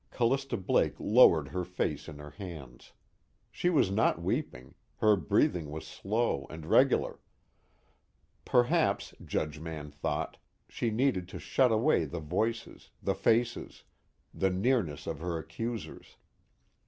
Callista 0.09 0.57
Blake 0.57 0.95
lowered 0.99 1.49
her 1.49 1.63
face 1.63 2.07
in 2.09 2.17
her 2.17 2.31
hands. 2.31 2.91
She 3.51 3.69
was 3.69 3.91
not 3.91 4.19
weeping; 4.19 4.73
her 4.97 5.15
breathing 5.15 5.69
was 5.69 5.85
slow 5.85 6.47
and 6.49 6.65
regular. 6.65 7.19
Perhaps, 8.43 9.13
Judge 9.23 9.59
Mann 9.59 9.91
thought, 9.91 10.37
she 10.67 10.89
needed 10.89 11.27
to 11.27 11.37
shut 11.39 11.71
away 11.71 12.05
the 12.05 12.19
voices, 12.19 12.89
the 13.03 13.13
faces, 13.13 13.83
the 14.33 14.49
nearness 14.49 15.05
of 15.05 15.19
her 15.19 15.37
accusers. 15.37 16.17